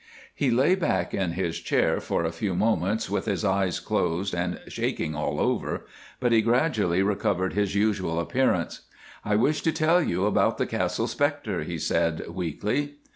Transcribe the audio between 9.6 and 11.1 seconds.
to tell you about the Castle